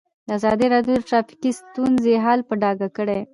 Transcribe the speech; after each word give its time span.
ازادي 0.35 0.65
راډیو 0.73 0.95
د 0.97 1.01
ټرافیکي 1.09 1.51
ستونزې 1.59 2.13
حالت 2.25 2.45
په 2.47 2.55
ډاګه 2.61 2.89
کړی. 2.97 3.19